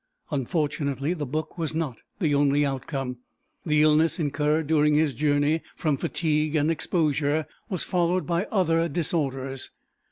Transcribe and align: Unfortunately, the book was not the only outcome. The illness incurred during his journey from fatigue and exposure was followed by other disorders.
Unfortunately, 0.31 1.13
the 1.13 1.27
book 1.27 1.59
was 1.59 1.75
not 1.75 1.99
the 2.17 2.33
only 2.33 2.65
outcome. 2.65 3.17
The 3.67 3.83
illness 3.83 4.17
incurred 4.19 4.65
during 4.65 4.95
his 4.95 5.13
journey 5.13 5.61
from 5.75 5.95
fatigue 5.95 6.55
and 6.55 6.71
exposure 6.71 7.45
was 7.69 7.83
followed 7.83 8.25
by 8.25 8.45
other 8.45 8.89
disorders. 8.89 9.69